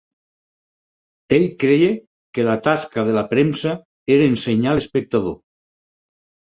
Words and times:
Ell 1.37 1.45
creia 1.63 1.91
que 2.39 2.47
la 2.49 2.57
tasca 2.69 3.07
de 3.11 3.15
la 3.21 3.25
premsa 3.35 3.77
era 4.17 4.33
ensenyar 4.35 4.77
l'espectador. 4.81 5.43